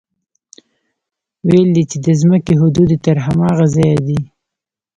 [1.45, 4.19] ويل يې چې د ځمکې حدود يې تر هماغه ځايه دي.